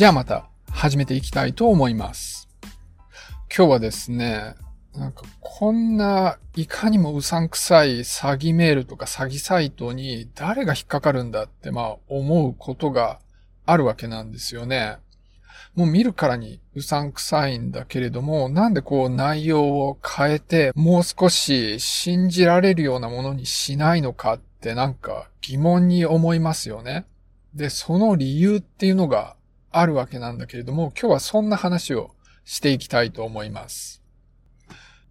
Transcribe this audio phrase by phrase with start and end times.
[0.00, 2.48] じゃあまた始めていきたいと思います。
[3.54, 4.54] 今日はですね、
[4.94, 13.20] なんかこんないかにもうさんくさい詐欺メールとか詐欺サイトに誰が引っかかるんだってまあ思うことが
[13.66, 14.96] あるわけなんですよね。
[15.74, 27.04] もう見るからにうさんくさいんだけれども、なんでこう内容を変えてもう少し信じられるようなものにしないのかってなんか疑問に思いますよね。
[27.52, 29.36] で、その理由っていうのが
[29.70, 32.10] あるわけなんだけれども、今日はそんな話を
[32.44, 34.02] していきたいと思います。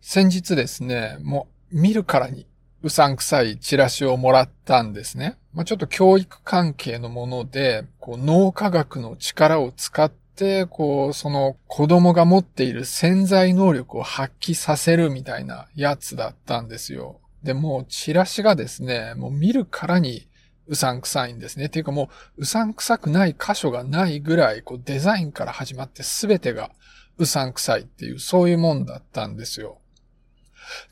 [0.02, 2.48] 先日ですね、もう見るからに
[2.82, 5.38] うさんくさいチラシをもらったんですね。
[5.54, 17.20] まあ、ちょっと教育関係のもので、こう脳科学の力を使って、こう、その子供が持っている潜在能力を発揮させるみたいなやつだったんですよ。
[17.44, 20.29] で、もうチラシがですね、もう見るからに
[20.70, 21.66] うさんくさいんですね。
[21.66, 26.72] っていうかもう、うさんくさくない箇所がないぐらい、こうデザインから始まって全てが
[27.18, 29.80] うさんくさいっていう、そういうもんだったんですよ。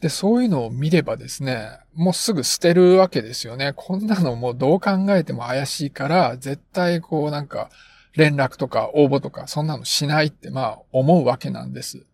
[0.01, 3.73] で、そういうのを見ればですね、もうすぐ捨てるわけですよね。
[3.75, 7.69] こんなのもうどう考えても怪しいから、絶対こうなんか、
[8.15, 12.05] 連絡とか応募とか、そんなのしないってまあ思うわけなんです。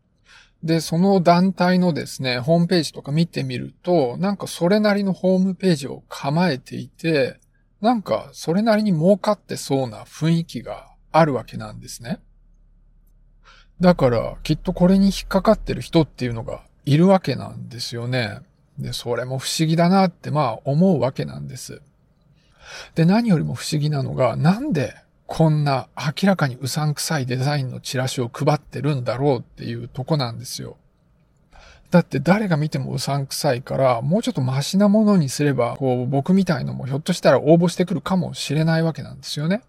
[0.62, 7.40] で、その団体のですね、ホームページとか見てみると、なんかそれなりのホームページを構えていて、
[7.84, 12.22] なんか、それなりに儲かってそうな雰囲気があるわけなんですね。
[13.82, 18.40] だから、きっとこれに引っかかってる人っていうのがいるわけなんですよね。
[18.80, 21.82] で、それも不思議だなってまあ思うわけなんです。
[22.96, 24.96] で、何よりも不思議なのが、なんで
[25.28, 30.78] こんな明らかにうさんくさいデザインのチラシを配ってるんだろうっていうとこなんですよ。
[31.94, 39.62] だって誰が見てもうさんくさいから、もうちょっとマシなものにすれば、こう、僕みたいのもひょっとしたら応募してくるかもしれないわけなんですよね。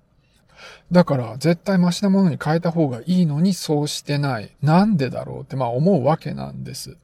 [0.91, 4.57] だから、絶対マシなものに変えた方がいいのにそうしてない。
[4.63, 6.97] なんでだろうって、まあ思うわけなんです。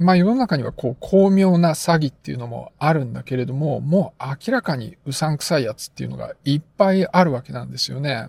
[0.00, 8.26] まあ世の中にはこう巧妙な詐欺っていうのもあるんだけれども、もう明らかにうさんくさいやつっていうのがいっぱいあるわけなんですよね。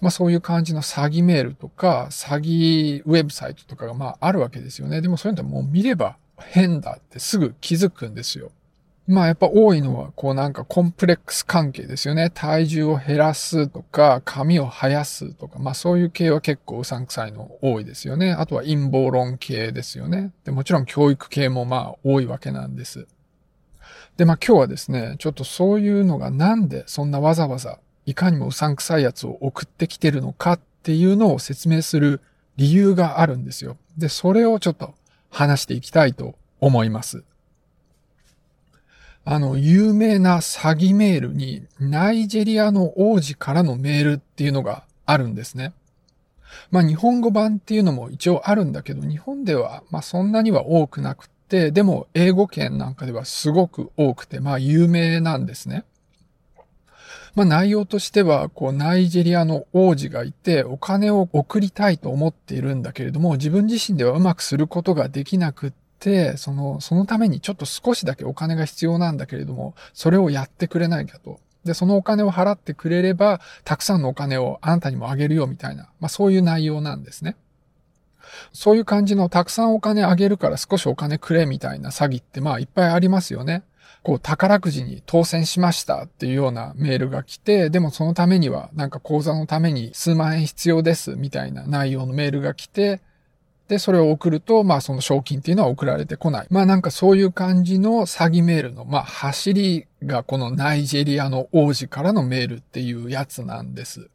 [0.00, 5.00] まあそういう感じの詐欺メールとか、詐欺ウェブサイトとかがまああるわけですよね。
[5.00, 8.50] でもそういうのはもう見れば変だってすぐ気づくんですよ。
[9.06, 12.30] まあやっぱ多いのは、こうなんかコンプレックス関係ですよね。
[12.30, 18.32] 体重を減らすとか、髪を生やすとか、まあそういう系は結構うさんくさいの多いですよね。
[18.32, 20.32] あとは陰謀論系ですよね。
[20.44, 23.06] で、もちろん教育系もまあ多いわけなんです。
[24.16, 32.20] で、まあ今日はですね、ちょっとそういうのがなんでそんなわざわざいかにもうさんくさいやつを送ってきてるのかっていうのを説明する
[32.56, 33.76] 理由があるんですよ。
[33.96, 34.94] で、それをちょっと
[35.30, 37.24] 話していきたいと思います。
[39.24, 45.72] あの、有名な詐欺メールに、ナイジェリアの王子からのメールっていうのがあるんですね。
[46.70, 55.84] まあ、日本語版っていうのも一応あるんだけど、日本では、まあ、そんなには多くなくて、でも、英語圏なんかではすごく多くて、まあ、有名なんですね。
[57.34, 71.40] まあ内容としては、こう、ナイジェリアの王子がいて、お金を送りたいと思っているんだけれども、自分自身ではうまくすることができなくって、その、そのためにちょっと少しだけお金が必要なんだけれども、それをやってくれないかと。
[71.64, 77.36] で、そのお金を払ってくれれば、たくさんのお金をあなたにもあげるよみたいな、まあそういう内容なんですね。
[78.52, 83.62] そういう感じのたくさんお金あげるから少しお金くれみたいな詐欺ってまあいっぱいありますよね。
[84.04, 93.00] こう宝くじに当選しましたっていうようなメールが来て、でもそのためにはなんか口座のために数万円必要ですみたいな内容のメールが来て、
[93.66, 96.46] で、それを送ると、まあその賞金っていうのは送られてこない。
[96.50, 104.10] まあなんかそういう感じの詐欺メールの、まあ走りがこのナイジェリアの王子からのメールっていうやつなんです。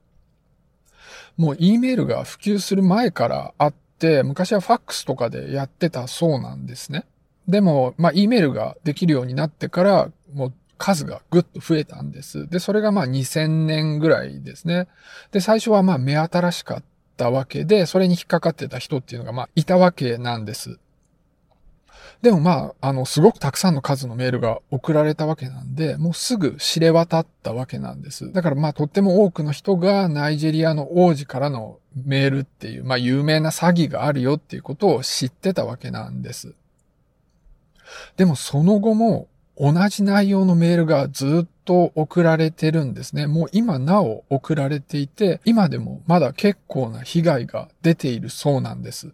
[1.36, 7.06] もう E メールが普及する前からあって、昔はファックスとかでやってたそうなんですね。
[7.48, 12.48] でも、まあ、E メールができるようになってから、もう数がぐっと増えたんです。
[12.48, 14.88] で、それがまあ2000年ぐらいですね。
[15.32, 16.84] で、最初はまあ目新しかっ
[17.18, 20.80] たわけで、それに引っかかってた人っていうのがまあいたわけなんです。
[22.22, 28.34] でもまあ、あの、すごくたくさんの数のメールが送られたわけなんで、もうすぐ知れ渡ったわけなんです。
[28.34, 36.56] だからまあ、とっても多くの人がナイジェリアの王子からのメールっていう、まあ、有名な詐欺があるよっていうことを知ってたわけなんです。
[38.20, 43.28] でもその後も同じ内容のメールがずっと送られてるんですね。
[43.28, 49.14] もう今なお送られていて、今でもまだ結構な被害が出ているそうなんです。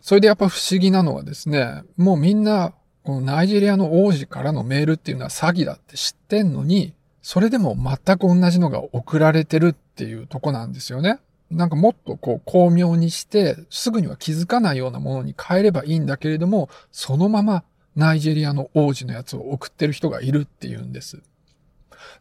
[0.00, 2.72] それでやっぱ不思議なのはですね、もうみんな、
[3.04, 6.92] このナイジェリアの王子からのメールっていうのは詐欺だって知ってんのに、
[7.22, 11.20] それでも全く同じのが送られてるっていうとこなんですよね。
[11.52, 17.62] なんかもっとこう巧妙にして、すぐには気づかないようなものに変えればいいんだけれども、そのまま
[17.96, 21.22] ナイジェリアの王子のやつを送ってる人がいるっていうんです。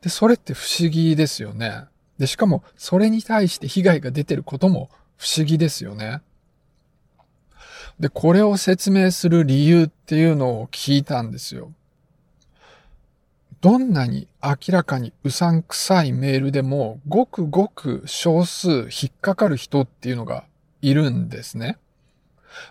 [0.01, 1.85] で、それって不思議ですよね。
[2.17, 6.21] で、しかもそれに対して被害が出てることも不思議ですよね。
[7.99, 11.71] で、これを説明する理由っていうのを聞いたんですよ。
[13.61, 20.43] どんなに明らかにうさんくさいメールでも、ごくごく少数引っかかる人っていうのが
[20.81, 21.77] いるんですね。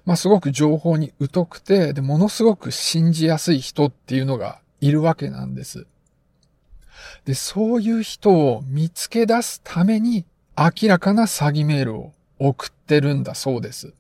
[0.05, 5.87] まあ、すごく情報に疎くて、で、ものすごく信じやすい人っていうのがいるわけなんです。
[7.25, 10.25] で、そういう人を見つけ出すために
[10.57, 13.95] 明らかな詐欺メールを送ってるんだそうです。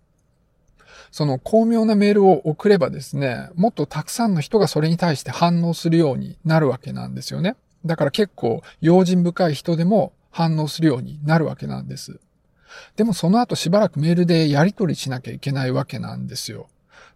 [1.10, 7.56] その巧妙なメールを送ればですね、もっとたくさんの人がそれに対して反応するようになるわけなんですよね。
[7.84, 12.18] だから結構用心深い人でも反応するようになるわけなんです。
[12.96, 16.68] でもその後しばらくメールでやり取りしなきゃいけないわけなんですよ。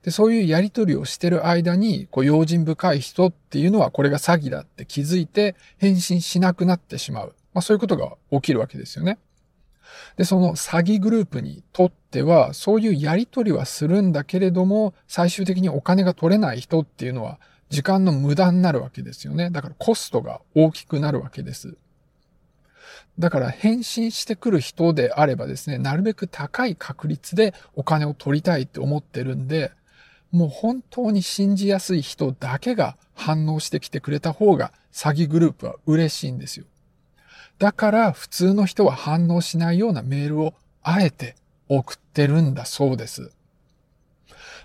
[0.03, 7.35] で、そういうやり取りをしてる間に、こう、用心深い人っていうのはこれが詐欺だって気づいて返信しなくなってしまう。
[7.55, 9.19] まあそういうことが起きるわけですよね。
[10.17, 17.38] で、その詐欺グループにとっては、そういうやり取りはするんだけれども、最終的にお金が取れない人っていうのは、
[17.69, 19.50] 時間の無駄になるわけですよね。
[19.50, 21.76] だからコストが大きくなるわけです。
[23.18, 29.72] だから返信してくる人であればですね、なるべく高い確率でお金を取りたいって思ってるんで、
[30.32, 36.66] もう本当に信じやすい人だけが反応してきてくれた方が詐欺グループは嬉しいんですよ。
[37.58, 41.36] だから普通の人は反応しないようなメールをあえて
[41.68, 43.32] 送ってるんだそうです。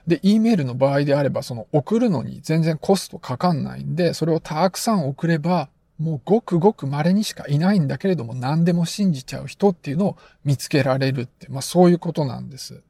[0.08, 5.70] で、E メールの場合であれば、その送るのに全然コストかかんないんで、それをたくさん送れば、
[6.02, 12.82] もうごくごく稀にしかいないんだけれども何でも信じちゃう人っていうのを見つけられるって、まあそういうことなんです。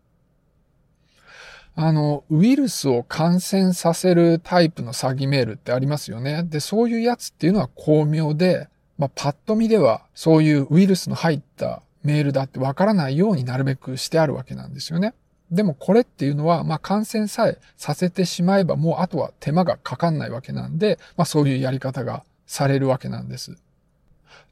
[1.76, 6.44] あの、ウイルスを感染させるタイプの詐欺メールってありますよね。
[6.44, 8.68] で、そういうやつっていうのは巧妙で、
[8.98, 15.14] まあ、パッと見ではそういうウイルスの入ったメールだってわからないようになるべくしてあるわけなんですよね。
[15.50, 23.56] でもこれっていうのは、まあ、感染さえさせてしまえばもうあとは手間がかかんないわけなんで、まあ、そういうやり方がされるわけなんです。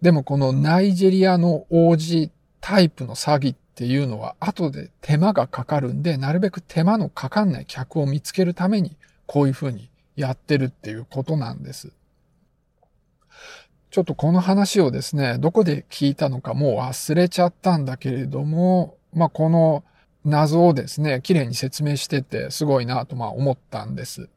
[0.02, 2.32] でもこのナイジェリアの王子
[2.62, 11.92] タイプの詐欺っていうのは後で手間がかかるんで、なるべく手間のかかんない客を見つけるためにこういうふうにやってるっていうことなんです。
[13.92, 19.84] ちょっとこの話をですね、どこで聞いたのかもう忘れちゃったんだけれども、まあ、この
[20.24, 24.30] 謎をですね、綺麗に説明しててすごいなとまあ思ったんです。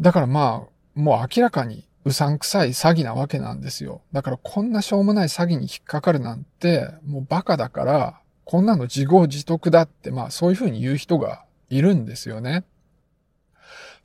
[0.00, 4.02] だからまあ、もう明らかにうさんくさい詐欺なわけなんですよ。
[4.12, 12.64] だからこんなしょうもない詐欺に引っかかるなんて、もうバカだから、こんなの自業自得だって、まあそういうふうに言う人がいるんですよね。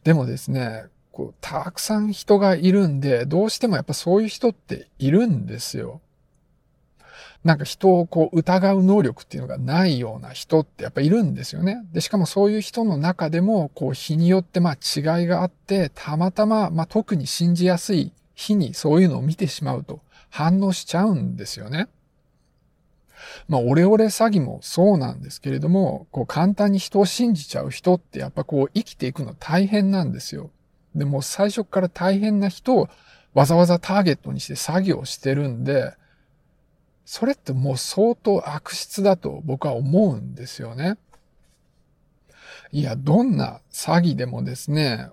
[0.04, 6.01] でもですね、こう、たくさん人がいるんで、どうしてもやっぱそういう人っているんですよ。
[7.44, 11.86] なんか人をこう疑う能力っていうのがないような人ってやっぱいるんですよね。
[11.92, 21.89] で、しかもそういう人の中でも、こう日によってまあ違いがあって、たまたままあ特に信じやすい日にそういうのを見てしまうと反応しちゃうんですよね。
[23.48, 30.50] まあ、オレオレ詐欺もそうなんですけれども、こう簡単に人を信じちゃう人ってやっぱこう生きていくの大変なんですよ。
[30.96, 32.89] でも最初から大変な人を
[33.34, 35.94] わざわざターゲットにして詐欺をしてるんで、
[37.05, 40.98] それってもう相当悪質だと僕は思うんですよね。
[42.72, 45.10] いや、どんな詐欺でもですね、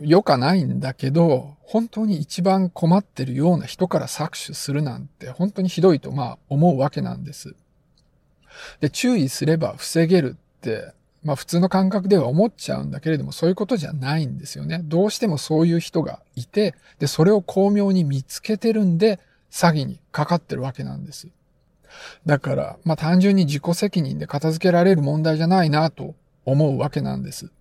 [0.00, 7.54] 良かないんだけど、本当に一番困ってるような人から搾取するなんて本当にひどいとまあ思うわけなんです。
[8.80, 14.80] で、注意すれば防げるって、まあ普通の感覚では思っちゃうんだけれども、そういうことじゃないんですよね。
[14.82, 19.20] どうしてもそういう人がいて、で、それを巧妙に見つけてるんで、
[19.52, 21.28] 詐欺にかかってるわけなんです。
[22.24, 26.14] だから、まあ単純に自己責任で片付けられる問題じゃないなと
[26.46, 27.52] 思うわけなんです。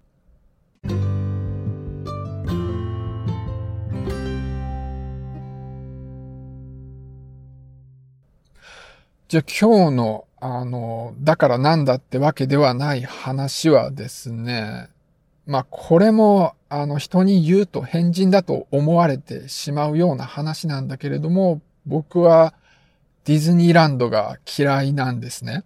[9.27, 14.89] じゃあ今日の、あの、だからなんだってわけではない話はですね、
[15.45, 22.53] まあこれも、あの人に言うと変人だと思われてしまうような話なんだけれども、僕は
[23.25, 25.63] ディズニーランドが嫌いなんですね。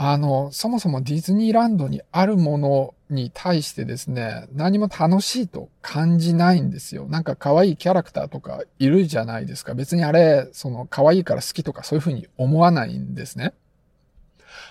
[0.00, 7.06] あの、そもそもディズニーランドにあるものに対してですね、何も楽しいと感じないんですよ。
[7.08, 9.74] なんか可愛いキャラクターとかいるじゃないですか。
[9.74, 13.54] 別にあれ、その可愛いから好きとかそういうふうに思わないんですね。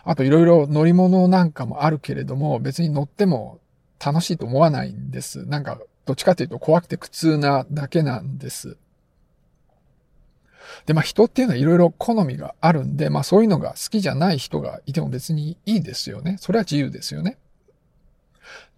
[0.06, 3.60] あといろいろ乗り物なんかもあるけれども、別に乗っても
[4.04, 5.46] 楽しいと思わないんです。
[5.46, 8.77] なんか、どっちかというと怖くて苦痛なだけなんです。
[10.86, 16.38] で、まあ人っていうのはいろいろ好みがあるんで、まあそういうのが好きじゃない人がいても別にいいですよね。
[16.40, 17.38] それは自由ですよね。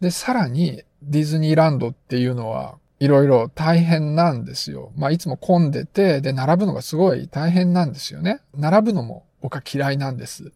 [0.02, 4.92] で、さらにディズニーランドっていうのはいろいろ大変なんですよ。
[4.98, 8.42] まあいつも混んでて、で、並ぶのがすごい大変なんですよね。
[8.56, 10.52] 並ぶのも僕は嫌いなんです。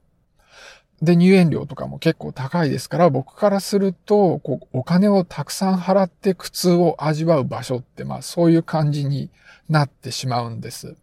[1.02, 9.30] で、入園料とかも結構高いですから、僕からすると、こう、お金をたくさん払って苦痛を味わう場所って、まあそういう感じに
[9.70, 10.96] なってしまうんです。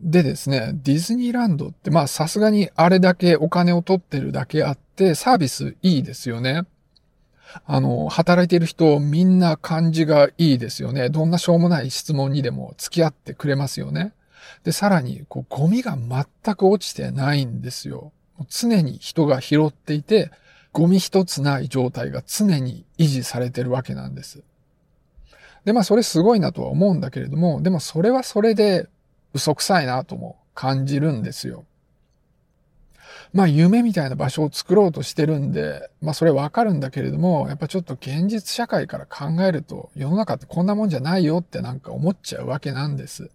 [0.00, 6.62] でですね、ディズニーランドってまあさすがにあれだけお金を取ってるだけあってサービスいいですよね。
[7.64, 11.08] あの、働いてる人みんな感じがいいですよね。
[11.08, 14.12] どんなしょうもない質問にでも付き合ってくれますよね。
[14.64, 18.12] で、さらに、こう、ゴミが全く落ちてないんですよ。
[18.48, 20.30] 常に人が拾っていて、
[20.72, 24.42] ゴミ一つない状態が常に維持されてるわけなんです。
[25.64, 28.88] で、まあそれすごいなとは思うんだけれども、でもそれはそれで
[29.36, 31.64] 嘘くさいなとも感じるんですよ。
[33.32, 43.30] まあ夢みたいな場所を作ろうとしてるんで、まあそれわかるんだけれども、やっぱちょっと現実社会から考えると世の中ってこんなもんじゃないよってなんか思っちゃうわけなんです。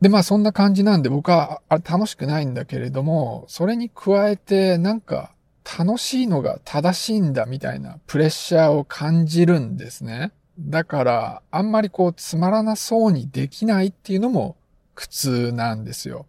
[0.00, 5.32] で、まあそんな感じなんで僕はあれ楽しくないんだけれども、それに加えてなんか
[5.78, 10.32] 楽しいのが正しいんだみたいなプレッシャーを感じるんですね。
[10.58, 14.56] だから、あんまりこう、つまらなそうにできないっていうのも
[14.94, 16.26] 苦痛なんですよ。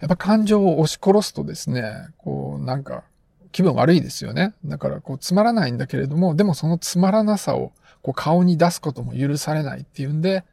[0.00, 3.04] やっぱ感情を押し殺すとですね、こう、なんか、
[3.52, 4.54] 気分悪いですよね。
[4.64, 10.44] だから、こう、つまらないんだけれども、でもそのつまらなさを、こう、顔に出すことも許されないっていうんで、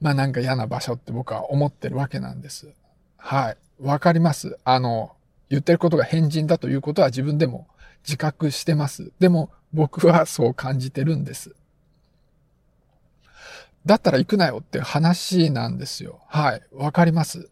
[0.00, 2.68] まあなんか嫌な場所って僕は思ってるわけなんです。
[3.16, 3.56] はい。
[3.80, 4.58] わかります。
[4.64, 5.12] あの、
[5.50, 7.66] 言ってることが変人だということは自分でも
[8.04, 9.12] 自覚してます。
[9.18, 11.54] でも僕はそう感じてるんです。
[13.88, 16.20] だったら行くなよって話なんですよ。
[16.28, 16.62] はい。
[16.72, 17.48] わかります。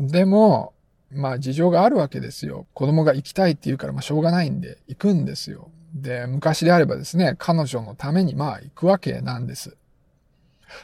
[0.00, 0.74] でも、
[1.12, 2.66] まあ事情があるわけですよ。
[2.74, 5.70] 子供が行きたいって言うからまあしょうがないんで行くんですよ。
[5.94, 9.76] で、昔であればですね、彼女のためにまあ行くわけなんです。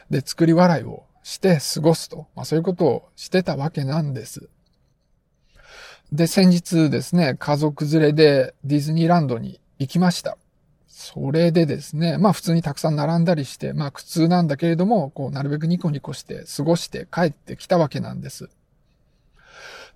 [0.09, 2.27] で、作り笑いをして過ごすと。
[2.33, 4.47] まあそういうことをしてたわけなんです。
[6.13, 10.37] で、先日ですね、家族連れでディズニーランドに行きました。
[10.99, 18.49] それでですね、まあ普通にたくさん並んだりして、まあ苦痛なんだけれども、こうなるべくニコニコして過ごして帰ってきたわけなんです。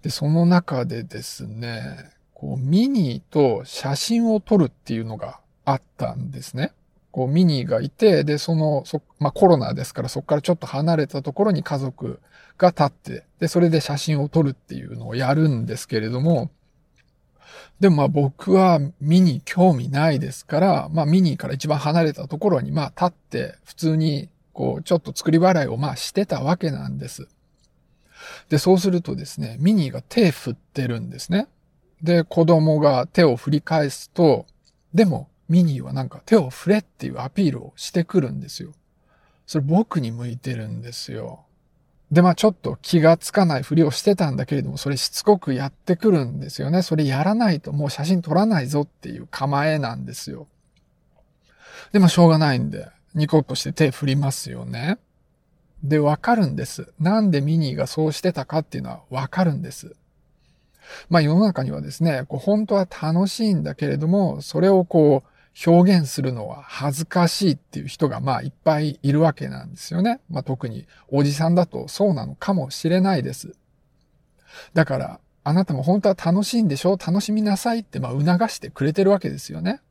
[0.04, 6.72] で、その中でですね、こうミニーと写真を撮るっていうのがあったんですね。
[7.10, 12.20] こうミニーがいて、で、その、そ、まあコロナですからそこからちょっと離れたところに家族
[12.60, 16.52] が立って、で、それで写真を撮るっていうのをやるんですけれども、
[17.82, 27.28] でもまあ僕はミニ興味ないですから、まあミニから一番離れたところにまあ立って普通にこうちょっと作り笑いをまあしてたわけなんです。
[28.50, 31.48] で、そうするとですね、ミニが手振ってるんですね。
[32.04, 34.46] で、子供が手を振り返すと、
[34.94, 38.74] でもミニはなんか手を振れっていうアピールをしてくるんですよ。
[39.48, 41.46] それ僕に向いてるんですよ。
[42.12, 46.82] で、まあちょっと気がつかないふりをしてたんだけれども、それしつこくやってくるんですよね。
[46.82, 50.48] それやらないともう写真撮らないぞっていう構えなんですよ。
[51.94, 54.98] で、まあしょうがないんで、ニコッとして手振りますよね。
[55.84, 56.92] で、わかるんです。
[57.00, 59.96] なんでミニーがそうしてたかっていうのはわかるんです。
[61.10, 65.31] まあ世の中にはですね、こう本当は楽しいんだけれども、それをこう、
[65.66, 70.22] 表現するのは恥ずかしいっていう人がまあいっぱいいるわけなんですよね。
[70.30, 73.54] まあ特におじさんだとそうなのかもしれないです。
[74.74, 76.92] だからあなたも本当は楽しいんでしょ？
[76.92, 79.82] 楽しみなさいってまあ促してくれてるわけですよね。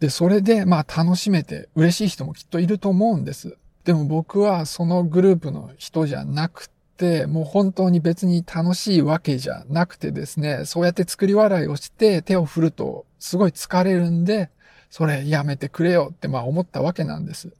[0.00, 3.56] で、それでまあ楽しめて嬉しい人もきっといると思うんです。
[3.84, 6.77] でも僕はそのグループの人じゃなくて、
[7.26, 14.50] もう本当に別に楽しいわけじゃなくてですね、そうやって作り笑いをして手を振るとすごい疲れるんで、
[14.90, 17.52] それやめてくれよってまあ思ったわけなんです。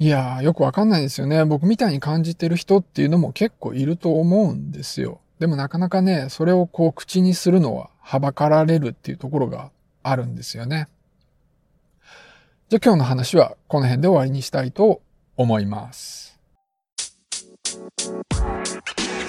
[0.00, 1.44] いやー、よくわかんないですよね。
[1.44, 5.20] 僕みたいに感じてる人っていうのも結構いると思うんですよ。
[5.38, 9.70] でもなかなかね、それをこう口にするのははばかられるっていうところが
[10.02, 10.88] あるんですよね。
[12.68, 15.00] じゃあ今日の話はこの辺で終わりにしたいと
[15.36, 16.27] 思います。
[17.98, 19.27] Thank you.